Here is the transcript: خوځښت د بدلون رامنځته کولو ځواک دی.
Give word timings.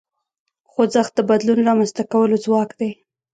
خوځښت 0.71 1.13
د 1.15 1.19
بدلون 1.29 1.59
رامنځته 1.67 2.03
کولو 2.11 2.35
ځواک 2.45 2.69
دی. 2.79 2.91